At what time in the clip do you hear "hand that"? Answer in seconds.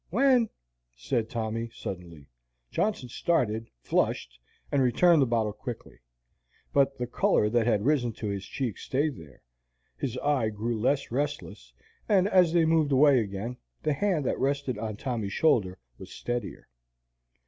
13.93-14.39